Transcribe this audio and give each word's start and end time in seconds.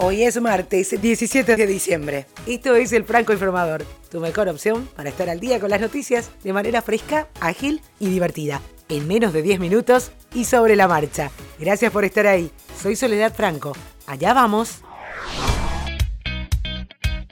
Hoy 0.00 0.22
es 0.22 0.40
martes 0.40 0.94
17 1.02 1.56
de 1.56 1.66
diciembre. 1.66 2.26
Esto 2.46 2.76
es 2.76 2.92
el 2.92 3.02
Franco 3.02 3.32
Informador, 3.32 3.84
tu 4.08 4.20
mejor 4.20 4.48
opción 4.48 4.88
para 4.94 5.08
estar 5.08 5.28
al 5.28 5.40
día 5.40 5.58
con 5.58 5.70
las 5.70 5.80
noticias 5.80 6.30
de 6.44 6.52
manera 6.52 6.82
fresca, 6.82 7.26
ágil 7.40 7.80
y 7.98 8.08
divertida. 8.08 8.62
En 8.88 9.08
menos 9.08 9.32
de 9.32 9.42
10 9.42 9.58
minutos 9.58 10.12
y 10.32 10.44
sobre 10.44 10.76
la 10.76 10.86
marcha. 10.86 11.32
Gracias 11.58 11.90
por 11.90 12.04
estar 12.04 12.28
ahí. 12.28 12.52
Soy 12.80 12.94
Soledad 12.94 13.34
Franco. 13.34 13.72
Allá 14.06 14.34
vamos. 14.34 14.82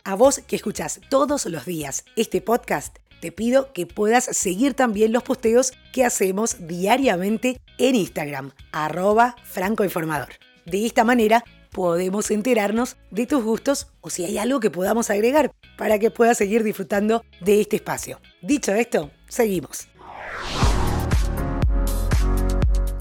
A 0.02 0.16
vos 0.16 0.40
que 0.40 0.56
escuchás 0.56 1.00
todos 1.08 1.46
los 1.46 1.66
días 1.66 2.04
este 2.16 2.40
podcast, 2.40 2.96
te 3.20 3.30
pido 3.30 3.72
que 3.74 3.86
puedas 3.86 4.24
seguir 4.24 4.74
también 4.74 5.12
los 5.12 5.22
posteos 5.22 5.72
que 5.92 6.04
hacemos 6.04 6.56
diariamente 6.66 7.60
en 7.78 7.94
Instagram, 7.94 8.50
arroba 8.72 9.36
francoinformador. 9.44 10.30
De 10.64 10.84
esta 10.84 11.04
manera 11.04 11.44
podemos 11.76 12.30
enterarnos 12.30 12.96
de 13.10 13.26
tus 13.26 13.44
gustos 13.44 13.88
o 14.00 14.08
si 14.08 14.24
hay 14.24 14.38
algo 14.38 14.60
que 14.60 14.70
podamos 14.70 15.10
agregar 15.10 15.52
para 15.76 15.98
que 15.98 16.10
puedas 16.10 16.38
seguir 16.38 16.64
disfrutando 16.64 17.22
de 17.42 17.60
este 17.60 17.76
espacio. 17.76 18.18
Dicho 18.40 18.72
esto, 18.72 19.10
seguimos. 19.28 19.86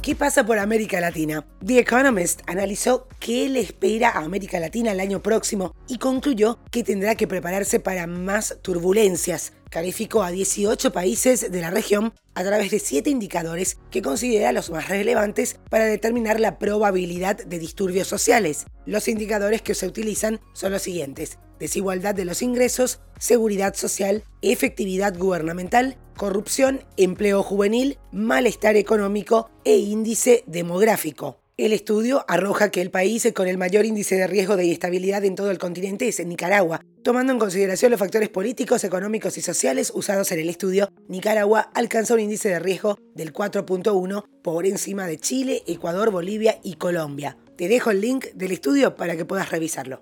¿Qué 0.02 0.14
pasa 0.14 0.46
por 0.46 0.60
América 0.60 1.00
Latina? 1.00 1.46
The 1.66 1.80
Economist 1.80 2.42
analizó 2.48 3.08
qué 3.22 3.48
le 3.48 3.62
espera 3.62 4.10
a 4.10 4.26
América 4.26 4.60
Latina 4.60 4.92
el 4.92 5.00
año 5.00 5.24
próximo 5.24 5.74
y 5.88 5.98
concluyó 5.98 6.60
que 6.70 6.84
tendrá 6.84 7.16
que 7.16 7.28
prepararse 7.28 7.80
para 7.80 8.08
más 8.08 8.58
turbulencias. 8.62 9.54
Calificó 9.76 10.24
a 10.24 10.32
18 10.32 10.94
países 10.94 11.52
de 11.52 11.60
la 11.60 11.70
región 11.70 12.14
a 12.34 12.46
través 12.46 12.72
de 12.72 12.80
7 12.80 13.10
indicadores 13.10 13.76
que 13.92 14.02
considera 14.02 14.54
los 14.54 14.70
más 14.70 14.88
relevantes 14.88 15.60
para 15.70 15.84
determinar 15.84 16.40
la 16.40 16.58
probabilidad 16.58 17.36
de 17.36 17.60
disturbios 17.60 18.08
sociales. 18.08 18.68
Los 18.86 19.10
indicadores 19.10 19.62
que 19.62 19.76
se 19.76 19.86
utilizan 19.86 20.40
son 20.54 20.72
los 20.72 20.82
siguientes 20.82 21.40
desigualdad 21.60 22.16
de 22.16 22.24
los 22.24 22.42
ingresos, 22.42 23.02
seguridad 23.20 23.76
social, 23.76 24.24
efectividad 24.42 25.18
gubernamental, 25.18 25.98
corrupción, 26.16 26.86
empleo 26.96 27.44
juvenil, 27.44 27.98
malestar 28.14 28.78
económico 28.78 29.50
e 29.66 29.76
índice 29.76 30.46
demográfico. 30.48 31.42
El 31.58 31.74
estudio 31.74 32.24
arroja 32.30 32.72
que 32.72 32.82
el 32.82 32.92
país 32.92 33.30
con 33.36 33.50
el 33.50 33.58
mayor 33.58 33.84
índice 33.84 34.16
de 34.16 34.28
riesgo 34.28 34.56
de 34.56 34.68
inestabilidad 34.68 35.26
en 35.26 35.36
todo 35.36 35.52
el 35.52 35.58
continente 35.58 36.08
es 36.08 36.26
Nicaragua. 36.26 36.80
Tomando 37.06 37.32
en 37.32 37.38
consideración 37.38 37.92
los 37.92 38.00
factores 38.00 38.30
políticos, 38.30 38.84
económicos 38.84 39.38
y 39.38 39.42
sociales 39.44 39.92
usados 39.94 40.32
en 40.32 40.40
el 40.40 40.50
estudio, 40.50 40.92
Nicaragua 41.08 41.70
alcanza 41.76 42.16
un 42.16 42.20
índice 42.20 42.50
de 42.50 42.58
riesgo 42.58 42.98
del 43.14 43.32
4.1 43.32 44.26
por 44.42 44.66
encima 44.66 45.06
de 45.06 45.20
Chile, 45.20 45.62
Ecuador, 45.68 46.10
Bolivia 46.10 46.58
y 46.64 46.78
Colombia. 46.78 47.38
Te 47.58 47.68
dejo 47.68 47.92
el 47.92 48.02
link 48.02 48.26
del 48.34 48.54
estudio 48.54 48.96
para 48.96 49.16
que 49.16 49.24
puedas 49.24 49.52
revisarlo. 49.52 50.02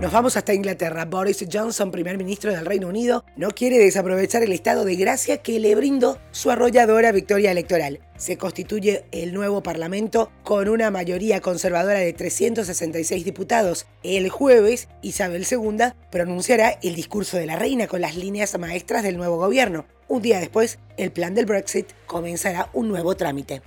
Nos 0.00 0.12
vamos 0.12 0.36
hasta 0.36 0.52
Inglaterra. 0.52 1.06
Boris 1.06 1.42
Johnson, 1.50 1.90
primer 1.90 2.18
ministro 2.18 2.52
del 2.52 2.66
Reino 2.66 2.88
Unido, 2.88 3.24
no 3.34 3.48
quiere 3.52 3.78
desaprovechar 3.78 4.42
el 4.42 4.52
estado 4.52 4.84
de 4.84 4.94
gracia 4.94 5.38
que 5.38 5.58
le 5.58 5.74
brindó 5.74 6.18
su 6.32 6.50
arrolladora 6.50 7.12
victoria 7.12 7.50
electoral. 7.50 8.00
Se 8.18 8.36
constituye 8.36 9.06
el 9.10 9.32
nuevo 9.32 9.62
Parlamento 9.62 10.30
con 10.42 10.68
una 10.68 10.90
mayoría 10.90 11.40
conservadora 11.40 12.00
de 12.00 12.12
366 12.12 13.24
diputados. 13.24 13.86
El 14.02 14.28
jueves, 14.28 14.88
Isabel 15.00 15.46
II 15.50 15.94
pronunciará 16.10 16.78
el 16.82 16.94
discurso 16.94 17.38
de 17.38 17.46
la 17.46 17.56
reina 17.56 17.86
con 17.86 18.02
las 18.02 18.16
líneas 18.16 18.58
maestras 18.58 19.02
del 19.02 19.16
nuevo 19.16 19.38
gobierno. 19.38 19.86
Un 20.08 20.20
día 20.20 20.40
después, 20.40 20.78
el 20.98 21.10
plan 21.10 21.34
del 21.34 21.46
Brexit 21.46 21.86
comenzará 22.06 22.68
un 22.74 22.88
nuevo 22.88 23.16
trámite 23.16 23.62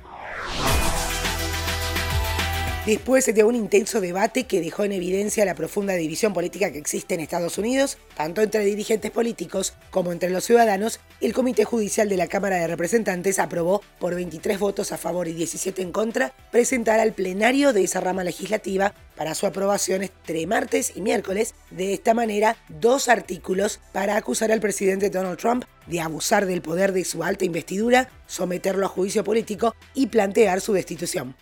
después 2.90 3.24
de 3.28 3.44
un 3.44 3.54
intenso 3.54 4.02
debate 4.02 4.46
que 4.46 4.62
dejó 4.62 4.84
en 4.84 4.94
evidencia 4.94 5.46
la 5.46 5.54
profunda 5.54 5.94
división 5.94 6.34
política 6.34 6.72
que 6.72 6.80
existe 6.80 7.14
en 7.14 7.20
Estados 7.20 7.60
Unidos, 7.60 8.00
tanto 8.16 8.42
entre 8.42 8.66
dirigentes 8.66 9.12
políticos 9.12 9.76
como 9.92 10.12
entre 10.12 10.32
los 10.32 10.44
ciudadanos, 10.44 11.00
el 11.22 11.34
Comité 11.34 11.66
Judicial 11.66 12.10
de 12.10 12.18
la 12.18 12.26
Cámara 12.26 12.56
de 12.56 12.66
Representantes 12.66 13.38
aprobó, 13.38 13.84
por 14.00 14.16
23 14.16 14.58
votos 14.58 14.92
a 14.92 14.98
favor 14.98 15.28
y 15.28 15.34
17 15.34 15.84
en 15.84 15.92
contra, 15.92 16.34
presentar 16.50 17.00
al 17.00 17.14
plenario 17.14 17.74
de 17.74 17.84
esa 17.84 18.00
rama 18.00 18.24
legislativa 18.24 18.96
para 19.16 19.36
su 19.36 19.46
aprobación 19.46 20.02
entre 20.02 20.48
martes 20.48 20.94
y 20.96 21.02
miércoles, 21.02 21.54
de 21.70 21.94
esta 21.94 22.16
manera, 22.16 22.58
dos 22.70 23.08
artículos 23.08 23.80
para 23.92 24.16
acusar 24.16 24.52
al 24.52 24.62
presidente 24.62 25.12
Donald 25.12 25.38
Trump 25.38 25.66
de 25.86 26.02
abusar 26.02 26.48
del 26.48 26.64
poder 26.64 26.94
de 26.94 27.06
su 27.06 27.24
alta 27.24 27.46
investidura, 27.46 28.10
someterlo 28.26 28.88
a 28.88 28.90
juicio 28.90 29.24
político 29.24 29.76
y 29.94 30.08
plantear 30.08 30.60
su 30.60 30.74
destitución. 30.74 31.36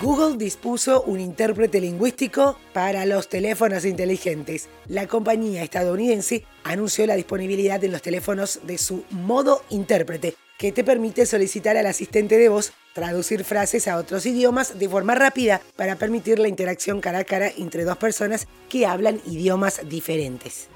Google 0.00 0.38
dispuso 0.38 1.02
un 1.02 1.20
intérprete 1.20 1.78
lingüístico 1.78 2.56
para 2.72 3.04
los 3.04 3.28
teléfonos 3.28 3.84
inteligentes. 3.84 4.70
La 4.88 5.06
compañía 5.06 5.62
estadounidense 5.62 6.46
anunció 6.64 7.06
la 7.06 7.16
disponibilidad 7.16 7.84
en 7.84 7.92
los 7.92 8.00
teléfonos 8.00 8.60
de 8.62 8.78
su 8.78 9.04
modo 9.10 9.62
intérprete, 9.68 10.36
que 10.56 10.72
te 10.72 10.84
permite 10.84 11.26
solicitar 11.26 11.76
al 11.76 11.84
asistente 11.84 12.38
de 12.38 12.48
voz 12.48 12.72
traducir 12.94 13.44
frases 13.44 13.88
a 13.88 13.98
otros 13.98 14.24
idiomas 14.24 14.78
de 14.78 14.88
forma 14.88 15.14
rápida 15.14 15.60
para 15.76 15.96
permitir 15.96 16.38
la 16.38 16.48
interacción 16.48 17.02
cara 17.02 17.18
a 17.18 17.24
cara 17.24 17.50
entre 17.58 17.84
dos 17.84 17.98
personas 17.98 18.46
que 18.70 18.86
hablan 18.86 19.20
idiomas 19.26 19.82
diferentes. 19.86 20.70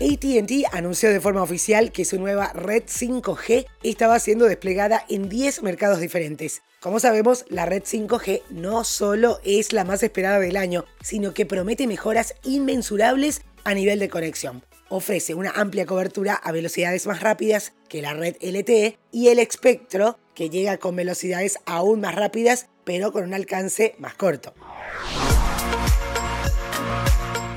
ATT 0.00 0.66
anunció 0.72 1.10
de 1.10 1.20
forma 1.20 1.42
oficial 1.42 1.92
que 1.92 2.04
su 2.04 2.18
nueva 2.18 2.52
red 2.52 2.82
5G 2.82 3.66
estaba 3.84 4.18
siendo 4.18 4.46
desplegada 4.46 5.04
en 5.08 5.28
10 5.28 5.62
mercados 5.62 6.00
diferentes. 6.00 6.62
Como 6.80 6.98
sabemos, 6.98 7.44
la 7.48 7.64
red 7.64 7.84
5G 7.84 8.42
no 8.50 8.82
solo 8.82 9.38
es 9.44 9.72
la 9.72 9.84
más 9.84 10.02
esperada 10.02 10.40
del 10.40 10.56
año, 10.56 10.84
sino 11.00 11.32
que 11.32 11.46
promete 11.46 11.86
mejoras 11.86 12.34
inmensurables 12.42 13.42
a 13.62 13.72
nivel 13.72 14.00
de 14.00 14.08
conexión. 14.08 14.64
Ofrece 14.88 15.34
una 15.34 15.52
amplia 15.52 15.86
cobertura 15.86 16.34
a 16.34 16.50
velocidades 16.50 17.06
más 17.06 17.20
rápidas 17.20 17.72
que 17.88 18.02
la 18.02 18.14
red 18.14 18.34
LTE 18.40 18.98
y 19.12 19.28
el 19.28 19.38
espectro 19.38 20.18
que 20.34 20.50
llega 20.50 20.78
con 20.78 20.96
velocidades 20.96 21.58
aún 21.66 22.00
más 22.00 22.16
rápidas 22.16 22.66
pero 22.82 23.12
con 23.12 23.24
un 23.24 23.34
alcance 23.34 23.94
más 23.98 24.14
corto. 24.14 24.54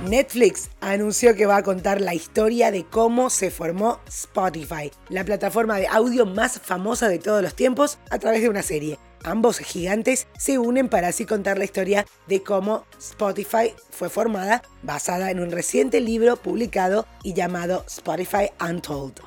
Netflix 0.08 0.70
anunció 0.80 1.36
que 1.36 1.46
va 1.46 1.58
a 1.58 1.64
contar 1.64 2.02
la 2.02 2.14
historia 2.14 2.72
de 2.72 2.86
cómo 2.86 3.30
se 3.30 3.52
formó 3.52 4.00
Spotify, 4.08 4.92
la 5.10 5.26
plataforma 5.26 5.78
de 5.78 5.88
audio 5.88 6.26
más 6.26 6.60
famosa 6.60 7.10
de 7.10 7.20
todos 7.20 7.42
los 7.42 7.56
tiempos, 7.56 8.00
a 8.10 8.18
través 8.18 8.42
de 8.42 8.50
una 8.50 8.64
serie. 8.64 8.98
Ambos 9.24 9.60
gigantes 9.60 10.28
se 10.38 10.58
unen 10.58 10.88
para 10.88 11.10
así 11.10 11.26
contar 11.26 11.58
la 11.58 11.66
historia 11.66 12.06
de 12.28 12.42
cómo 12.42 12.86
Spotify 12.98 13.74
fue 13.90 14.10
formada, 14.10 14.62
basada 14.84 15.32
en 15.32 15.40
un 15.40 15.52
reciente 15.52 16.00
libro 16.00 16.38
publicado 16.38 17.06
y 17.24 17.34
llamado 17.34 17.84
Spotify 17.88 18.50
Untold. 18.62 19.20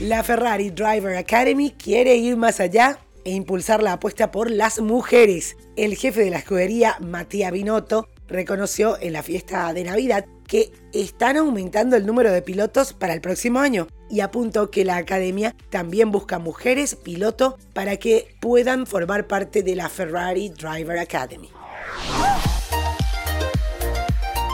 La 0.00 0.22
Ferrari 0.22 0.70
Driver 0.70 1.16
Academy 1.16 1.70
quiere 1.70 2.16
ir 2.16 2.36
más 2.36 2.60
allá 2.60 2.98
e 3.26 3.32
impulsar 3.32 3.82
la 3.82 3.94
apuesta 3.94 4.30
por 4.30 4.52
las 4.52 4.80
mujeres. 4.80 5.56
El 5.74 5.96
jefe 5.96 6.20
de 6.20 6.30
la 6.30 6.38
escudería, 6.38 6.96
Matías 7.00 7.50
Binotto, 7.50 8.08
reconoció 8.28 8.96
en 9.00 9.12
la 9.12 9.24
fiesta 9.24 9.72
de 9.72 9.82
Navidad 9.82 10.26
que 10.46 10.70
están 10.92 11.36
aumentando 11.36 11.96
el 11.96 12.06
número 12.06 12.30
de 12.30 12.40
pilotos 12.40 12.92
para 12.92 13.14
el 13.14 13.20
próximo 13.20 13.58
año 13.58 13.88
y 14.08 14.20
apuntó 14.20 14.70
que 14.70 14.84
la 14.84 14.96
academia 14.96 15.56
también 15.70 16.12
busca 16.12 16.38
mujeres 16.38 16.94
piloto 16.94 17.58
para 17.72 17.96
que 17.96 18.28
puedan 18.40 18.86
formar 18.86 19.26
parte 19.26 19.64
de 19.64 19.74
la 19.74 19.88
Ferrari 19.88 20.50
Driver 20.50 20.96
Academy. 21.00 21.50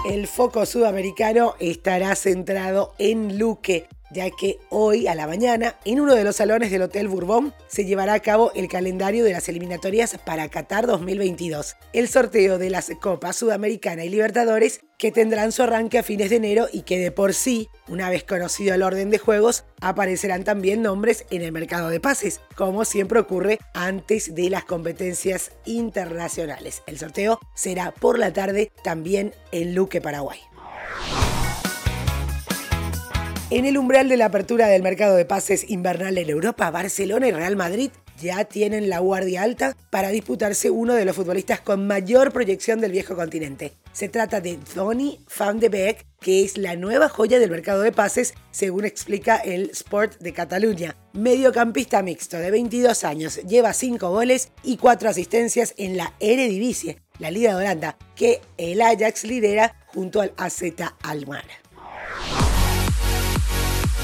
El 0.08 0.26
foco 0.26 0.64
sudamericano 0.64 1.56
estará 1.60 2.16
centrado 2.16 2.94
en 2.98 3.38
Luque, 3.38 3.86
ya 4.12 4.30
que 4.30 4.58
hoy 4.70 5.06
a 5.06 5.14
la 5.14 5.26
mañana, 5.26 5.76
en 5.84 6.00
uno 6.00 6.14
de 6.14 6.24
los 6.24 6.36
salones 6.36 6.70
del 6.70 6.82
Hotel 6.82 7.08
Bourbon, 7.08 7.54
se 7.66 7.84
llevará 7.84 8.14
a 8.14 8.20
cabo 8.20 8.52
el 8.54 8.68
calendario 8.68 9.24
de 9.24 9.32
las 9.32 9.48
eliminatorias 9.48 10.18
para 10.24 10.48
Qatar 10.48 10.86
2022, 10.86 11.76
el 11.92 12.08
sorteo 12.08 12.58
de 12.58 12.70
las 12.70 12.90
Copas 13.00 13.36
Sudamericana 13.36 14.04
y 14.04 14.08
Libertadores, 14.08 14.80
que 14.98 15.10
tendrán 15.10 15.50
su 15.50 15.62
arranque 15.62 15.98
a 15.98 16.02
fines 16.02 16.30
de 16.30 16.36
enero 16.36 16.68
y 16.72 16.82
que 16.82 16.98
de 16.98 17.10
por 17.10 17.34
sí, 17.34 17.68
una 17.88 18.08
vez 18.08 18.22
conocido 18.22 18.74
el 18.74 18.82
orden 18.82 19.10
de 19.10 19.18
juegos, 19.18 19.64
aparecerán 19.80 20.44
también 20.44 20.82
nombres 20.82 21.26
en 21.30 21.42
el 21.42 21.50
mercado 21.50 21.88
de 21.88 21.98
pases, 21.98 22.40
como 22.54 22.84
siempre 22.84 23.18
ocurre 23.18 23.58
antes 23.74 24.34
de 24.34 24.50
las 24.50 24.64
competencias 24.64 25.52
internacionales. 25.64 26.82
El 26.86 26.98
sorteo 26.98 27.40
será 27.54 27.92
por 27.92 28.18
la 28.18 28.32
tarde 28.32 28.70
también 28.84 29.34
en 29.50 29.74
Luque, 29.74 30.00
Paraguay. 30.00 30.38
En 33.54 33.66
el 33.66 33.76
umbral 33.76 34.08
de 34.08 34.16
la 34.16 34.24
apertura 34.24 34.66
del 34.66 34.82
mercado 34.82 35.14
de 35.14 35.26
pases 35.26 35.68
invernal 35.68 36.16
en 36.16 36.30
Europa, 36.30 36.70
Barcelona 36.70 37.28
y 37.28 37.32
Real 37.32 37.54
Madrid 37.54 37.90
ya 38.18 38.46
tienen 38.46 38.88
la 38.88 39.00
guardia 39.00 39.42
alta 39.42 39.76
para 39.90 40.08
disputarse 40.08 40.70
uno 40.70 40.94
de 40.94 41.04
los 41.04 41.14
futbolistas 41.14 41.60
con 41.60 41.86
mayor 41.86 42.32
proyección 42.32 42.80
del 42.80 42.92
viejo 42.92 43.14
continente. 43.14 43.74
Se 43.92 44.08
trata 44.08 44.40
de 44.40 44.58
Donny 44.74 45.20
van 45.38 45.60
de 45.60 45.68
Beek, 45.68 46.06
que 46.18 46.44
es 46.44 46.56
la 46.56 46.76
nueva 46.76 47.10
joya 47.10 47.38
del 47.38 47.50
mercado 47.50 47.82
de 47.82 47.92
pases, 47.92 48.32
según 48.52 48.86
explica 48.86 49.36
el 49.36 49.68
Sport 49.68 50.20
de 50.20 50.32
Cataluña. 50.32 50.96
Mediocampista 51.12 52.02
mixto 52.02 52.38
de 52.38 52.50
22 52.50 53.04
años, 53.04 53.36
lleva 53.42 53.74
5 53.74 54.08
goles 54.08 54.48
y 54.62 54.78
4 54.78 55.10
asistencias 55.10 55.74
en 55.76 55.98
la 55.98 56.14
Eredivisie, 56.20 57.02
la 57.18 57.30
Liga 57.30 57.50
de 57.50 57.56
Holanda, 57.56 57.98
que 58.16 58.40
el 58.56 58.80
Ajax 58.80 59.24
lidera 59.24 59.76
junto 59.88 60.22
al 60.22 60.32
AZ 60.38 60.62
Almar. 61.02 61.61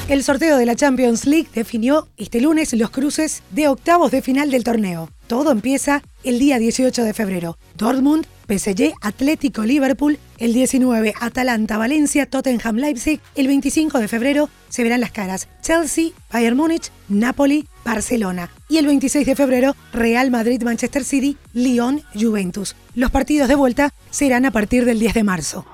El 0.09 0.25
sorteo 0.25 0.57
de 0.57 0.65
la 0.65 0.75
Champions 0.75 1.27
League 1.27 1.49
definió 1.55 2.09
este 2.17 2.41
lunes 2.41 2.73
los 2.73 2.89
cruces 2.89 3.43
de 3.51 3.69
octavos 3.69 4.11
de 4.11 4.23
final 4.23 4.51
del 4.51 4.65
torneo. 4.65 5.11
Todo 5.27 5.53
empieza 5.53 6.03
el 6.25 6.39
día 6.39 6.59
18 6.59 7.05
de 7.05 7.13
febrero. 7.13 7.59
Dortmund, 7.77 8.25
PSG, 8.49 8.95
Atlético, 9.03 9.65
Liverpool, 9.65 10.19
el 10.39 10.55
19 10.55 11.13
Atalanta, 11.21 11.77
Valencia, 11.77 12.25
Tottenham, 12.25 12.77
Leipzig, 12.77 13.21
el 13.35 13.49
25 13.49 13.99
de 13.99 14.09
febrero 14.09 14.49
se 14.71 14.83
verán 14.83 15.03
las 15.03 15.13
caras 15.13 15.47
Chelsea, 15.61 16.13
Bayern 16.33 16.57
Múnich, 16.57 16.91
Napoli, 17.11 17.67
Barcelona 17.85 18.51
y 18.67 18.79
el 18.79 18.87
26 18.87 19.27
de 19.27 19.37
febrero 19.37 19.77
Real 19.93 20.31
Madrid, 20.31 20.63
Manchester 20.63 21.05
City, 21.05 21.37
Lyon, 21.53 22.03
Juventus. 22.15 22.77
Los 22.95 23.11
partidos 23.11 23.47
de 23.47 23.57
vuelta 23.57 23.93
serán 24.09 24.47
a 24.47 24.53
partir 24.53 24.87
del 24.87 25.01
10 25.01 25.13
de 25.13 25.25
marzo. 25.25 25.67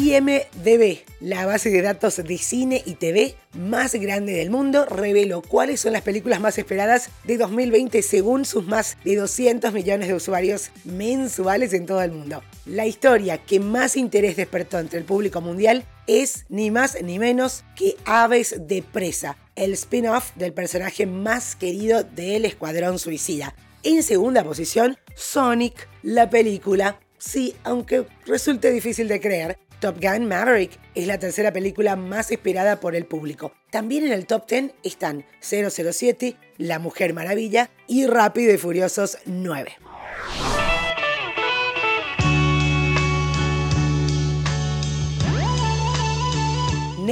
IMDB, 0.00 1.00
la 1.20 1.44
base 1.44 1.68
de 1.68 1.82
datos 1.82 2.16
de 2.16 2.38
cine 2.38 2.82
y 2.86 2.94
TV 2.94 3.34
más 3.52 3.94
grande 3.94 4.32
del 4.32 4.48
mundo, 4.48 4.86
reveló 4.86 5.42
cuáles 5.42 5.80
son 5.80 5.92
las 5.92 6.00
películas 6.00 6.40
más 6.40 6.56
esperadas 6.56 7.10
de 7.24 7.36
2020 7.36 8.00
según 8.00 8.46
sus 8.46 8.66
más 8.66 8.96
de 9.04 9.16
200 9.16 9.74
millones 9.74 10.08
de 10.08 10.14
usuarios 10.14 10.70
mensuales 10.84 11.74
en 11.74 11.84
todo 11.84 12.00
el 12.00 12.12
mundo. 12.12 12.42
La 12.64 12.86
historia 12.86 13.36
que 13.36 13.60
más 13.60 13.94
interés 13.94 14.36
despertó 14.36 14.78
entre 14.78 14.98
el 14.98 15.04
público 15.04 15.42
mundial 15.42 15.84
es 16.06 16.46
ni 16.48 16.70
más 16.70 16.96
ni 17.02 17.18
menos 17.18 17.64
que 17.76 17.96
Aves 18.06 18.54
de 18.58 18.82
Presa, 18.82 19.36
el 19.54 19.74
spin-off 19.74 20.34
del 20.34 20.54
personaje 20.54 21.04
más 21.04 21.56
querido 21.56 22.04
del 22.04 22.46
Escuadrón 22.46 22.98
Suicida. 22.98 23.54
En 23.82 24.02
segunda 24.02 24.44
posición, 24.44 24.96
Sonic, 25.14 25.88
la 26.02 26.30
película 26.30 26.98
Sí, 27.20 27.54
aunque 27.64 28.06
resulte 28.24 28.72
difícil 28.72 29.06
de 29.06 29.20
creer, 29.20 29.58
Top 29.80 29.96
Gun 29.98 30.28
Maverick 30.28 30.78
es 30.94 31.06
la 31.06 31.18
tercera 31.18 31.54
película 31.54 31.96
más 31.96 32.30
esperada 32.30 32.80
por 32.80 32.94
el 32.94 33.06
público. 33.06 33.52
También 33.70 34.04
en 34.04 34.12
el 34.12 34.26
top 34.26 34.46
10 34.46 34.72
están 34.84 35.24
007, 35.40 36.36
La 36.58 36.78
Mujer 36.78 37.14
Maravilla 37.14 37.70
y 37.86 38.06
Rápido 38.06 38.52
y 38.52 38.58
Furiosos 38.58 39.16
9. 39.24 39.72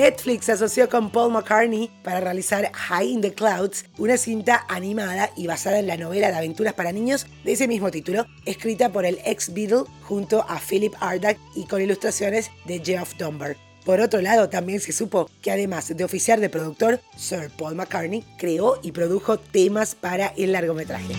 Netflix 0.00 0.44
se 0.44 0.52
asoció 0.52 0.88
con 0.88 1.10
Paul 1.10 1.32
McCartney 1.32 1.90
para 2.04 2.20
realizar 2.20 2.70
High 2.72 3.14
in 3.14 3.20
the 3.20 3.34
Clouds, 3.34 3.84
una 3.98 4.16
cinta 4.16 4.64
animada 4.68 5.32
y 5.36 5.48
basada 5.48 5.80
en 5.80 5.88
la 5.88 5.96
novela 5.96 6.28
de 6.28 6.36
aventuras 6.36 6.72
para 6.74 6.92
niños 6.92 7.26
de 7.42 7.50
ese 7.50 7.66
mismo 7.66 7.90
título, 7.90 8.24
escrita 8.44 8.90
por 8.90 9.04
el 9.04 9.18
ex 9.24 9.52
Beatle 9.52 9.90
junto 10.02 10.42
a 10.48 10.60
Philip 10.60 10.94
Ardak 11.00 11.36
y 11.56 11.64
con 11.64 11.82
ilustraciones 11.82 12.52
de 12.64 12.78
Geoff 12.78 13.16
Dunbar. 13.18 13.56
Por 13.84 13.98
otro 14.00 14.20
lado, 14.20 14.48
también 14.48 14.78
se 14.78 14.92
supo 14.92 15.28
que 15.42 15.50
además 15.50 15.88
de 15.88 16.04
oficiar 16.04 16.38
de 16.38 16.48
productor, 16.48 17.00
Sir 17.16 17.50
Paul 17.58 17.74
McCartney 17.74 18.24
creó 18.38 18.78
y 18.84 18.92
produjo 18.92 19.36
temas 19.36 19.96
para 19.96 20.28
el 20.36 20.52
largometraje. 20.52 21.12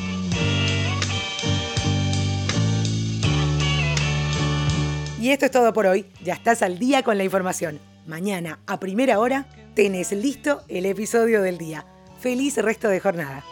Y 5.20 5.32
esto 5.32 5.48
es 5.48 5.52
todo 5.52 5.74
por 5.74 5.86
hoy. 5.86 6.06
Ya 6.24 6.34
estás 6.34 6.62
al 6.62 6.80
día 6.80 7.04
con 7.04 7.18
la 7.18 7.26
información. 7.26 7.89
Mañana, 8.10 8.58
a 8.66 8.80
primera 8.80 9.20
hora, 9.20 9.46
tenés 9.76 10.12
listo 10.14 10.64
el 10.68 10.88
episodio 10.88 11.44
del 11.44 11.60
día. 11.60 11.86
Feliz 12.20 12.58
resto 12.58 12.90
de 12.90 13.00
jornada. 13.00 13.44